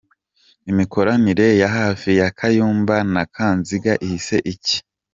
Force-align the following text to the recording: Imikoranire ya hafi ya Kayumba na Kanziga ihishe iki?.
Imikoranire 0.71 1.47
ya 1.61 1.69
hafi 1.77 2.09
ya 2.21 2.27
Kayumba 2.37 2.95
na 3.13 3.23
Kanziga 3.35 3.91
ihishe 4.05 4.37
iki?. 4.53 4.77